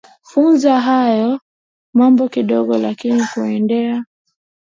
funza 0.23 0.81
hayo 0.81 1.39
mambo 1.93 2.29
kidogo 2.29 2.77
lakini 2.77 3.21
ukienda 3.23 4.03